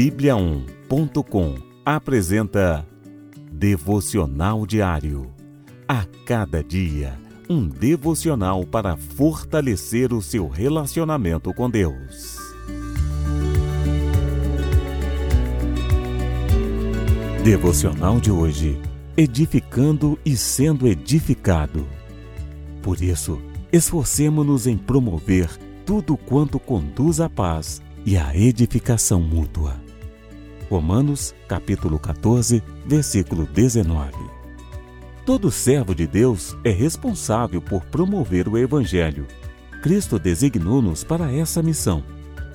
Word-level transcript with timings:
Bíblia1.com 0.00 1.56
apresenta 1.84 2.88
Devocional 3.52 4.64
Diário. 4.64 5.30
A 5.86 6.06
cada 6.24 6.64
dia, 6.64 7.20
um 7.50 7.68
devocional 7.68 8.64
para 8.64 8.96
fortalecer 8.96 10.14
o 10.14 10.22
seu 10.22 10.48
relacionamento 10.48 11.52
com 11.52 11.68
Deus. 11.68 12.38
Devocional 17.44 18.18
de 18.18 18.30
hoje: 18.30 18.80
Edificando 19.18 20.18
e 20.24 20.34
sendo 20.34 20.88
edificado. 20.88 21.86
Por 22.80 23.02
isso, 23.02 23.38
esforcemo-nos 23.70 24.66
em 24.66 24.78
promover 24.78 25.50
tudo 25.84 26.16
quanto 26.16 26.58
conduz 26.58 27.20
à 27.20 27.28
paz 27.28 27.82
e 28.06 28.16
à 28.16 28.34
edificação 28.34 29.20
mútua. 29.20 29.89
Romanos, 30.70 31.34
capítulo 31.48 31.98
14, 31.98 32.62
versículo 32.86 33.44
19. 33.44 34.12
Todo 35.26 35.50
servo 35.50 35.92
de 35.92 36.06
Deus 36.06 36.56
é 36.62 36.70
responsável 36.70 37.60
por 37.60 37.82
promover 37.86 38.46
o 38.46 38.56
evangelho. 38.56 39.26
Cristo 39.82 40.16
designou-nos 40.16 41.02
para 41.02 41.32
essa 41.32 41.60
missão. 41.60 42.04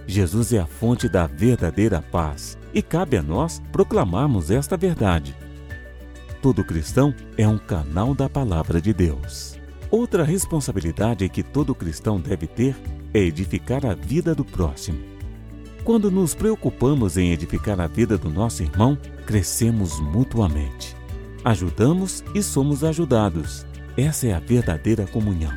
Jesus 0.07 0.53
é 0.53 0.59
a 0.59 0.65
fonte 0.65 1.09
da 1.09 1.27
verdadeira 1.27 2.01
paz 2.01 2.57
e 2.73 2.81
cabe 2.81 3.17
a 3.17 3.21
nós 3.21 3.61
proclamarmos 3.73 4.49
esta 4.49 4.77
verdade. 4.77 5.35
Todo 6.41 6.63
cristão 6.63 7.13
é 7.37 7.45
um 7.45 7.57
canal 7.57 8.15
da 8.15 8.29
palavra 8.29 8.79
de 8.79 8.93
Deus. 8.93 9.59
Outra 9.91 10.23
responsabilidade 10.23 11.27
que 11.27 11.43
todo 11.43 11.75
cristão 11.75 12.21
deve 12.21 12.47
ter 12.47 12.77
é 13.13 13.19
edificar 13.19 13.85
a 13.85 13.93
vida 13.93 14.33
do 14.33 14.45
próximo. 14.45 15.14
Quando 15.85 16.09
nos 16.09 16.33
preocupamos 16.33 17.15
em 17.15 17.31
edificar 17.31 17.79
a 17.79 17.85
vida 17.85 18.17
do 18.17 18.27
nosso 18.27 18.63
irmão, 18.63 18.97
crescemos 19.27 19.99
mutuamente. 19.99 20.97
Ajudamos 21.43 22.23
e 22.33 22.41
somos 22.41 22.83
ajudados. 22.83 23.67
Essa 23.95 24.25
é 24.25 24.33
a 24.33 24.39
verdadeira 24.39 25.05
comunhão. 25.05 25.53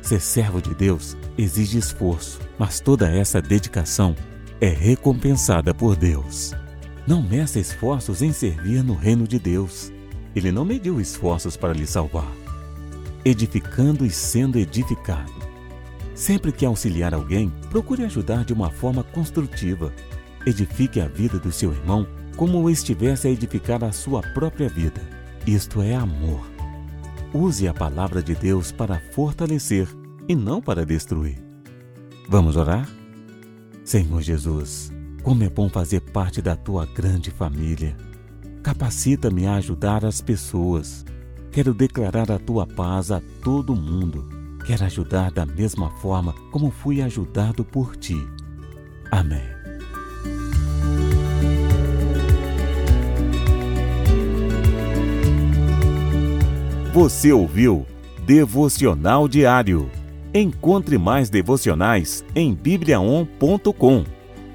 Ser 0.00 0.22
servo 0.22 0.62
de 0.62 0.74
Deus 0.74 1.18
exige 1.36 1.76
esforço, 1.76 2.40
mas 2.58 2.80
toda 2.80 3.10
essa 3.10 3.42
dedicação 3.42 4.16
é 4.58 4.68
recompensada 4.68 5.74
por 5.74 5.96
Deus. 5.96 6.54
Não 7.06 7.22
meça 7.22 7.60
esforços 7.60 8.22
em 8.22 8.32
servir 8.32 8.82
no 8.82 8.94
reino 8.94 9.28
de 9.28 9.38
Deus. 9.38 9.92
Ele 10.34 10.50
não 10.50 10.64
mediu 10.64 10.98
esforços 10.98 11.58
para 11.58 11.74
lhe 11.74 11.86
salvar. 11.86 12.32
Edificando 13.22 14.06
e 14.06 14.10
sendo 14.10 14.58
edificado. 14.58 15.51
Sempre 16.22 16.52
que 16.52 16.64
auxiliar 16.64 17.12
alguém, 17.12 17.52
procure 17.68 18.04
ajudar 18.04 18.44
de 18.44 18.52
uma 18.52 18.70
forma 18.70 19.02
construtiva. 19.02 19.92
Edifique 20.46 21.00
a 21.00 21.08
vida 21.08 21.36
do 21.36 21.50
seu 21.50 21.72
irmão 21.72 22.06
como 22.36 22.70
estivesse 22.70 23.26
a 23.26 23.30
edificar 23.32 23.82
a 23.82 23.90
sua 23.90 24.22
própria 24.32 24.68
vida. 24.68 25.00
Isto 25.44 25.82
é 25.82 25.96
amor. 25.96 26.48
Use 27.34 27.66
a 27.66 27.74
palavra 27.74 28.22
de 28.22 28.36
Deus 28.36 28.70
para 28.70 29.02
fortalecer 29.10 29.88
e 30.28 30.36
não 30.36 30.62
para 30.62 30.86
destruir. 30.86 31.42
Vamos 32.28 32.54
orar? 32.54 32.88
Senhor 33.84 34.22
Jesus, 34.22 34.92
como 35.24 35.42
é 35.42 35.48
bom 35.48 35.68
fazer 35.68 36.02
parte 36.12 36.40
da 36.40 36.54
tua 36.54 36.86
grande 36.86 37.32
família. 37.32 37.96
Capacita-me 38.62 39.44
a 39.48 39.56
ajudar 39.56 40.04
as 40.04 40.20
pessoas. 40.20 41.04
Quero 41.50 41.74
declarar 41.74 42.30
a 42.30 42.38
tua 42.38 42.64
paz 42.64 43.10
a 43.10 43.20
todo 43.42 43.74
mundo 43.74 44.41
Quero 44.64 44.84
ajudar 44.84 45.30
da 45.30 45.44
mesma 45.44 45.90
forma 45.90 46.34
como 46.50 46.70
fui 46.70 47.02
ajudado 47.02 47.64
por 47.64 47.96
ti. 47.96 48.16
Amém. 49.10 49.42
Você 56.92 57.32
ouviu 57.32 57.86
Devocional 58.26 59.26
Diário. 59.26 59.90
Encontre 60.34 60.96
mais 60.96 61.28
devocionais 61.28 62.24
em 62.34 62.54
bibliaon.com, 62.54 64.04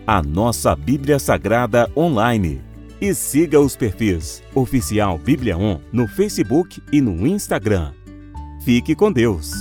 a 0.05 0.23
nossa 0.23 0.75
Bíblia 0.75 1.19
Sagrada 1.19 1.91
online. 1.95 2.61
E 3.01 3.13
siga 3.13 3.59
os 3.59 3.75
perfis 3.75 4.41
Oficial 4.55 5.17
Bíblia 5.17 5.57
On 5.57 5.79
no 5.91 6.07
Facebook 6.07 6.81
e 6.91 7.01
no 7.01 7.27
Instagram. 7.27 7.91
Fique 8.63 8.95
com 8.95 9.11
Deus. 9.11 9.51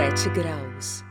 Sete 0.00 0.30
graus. 0.30 1.09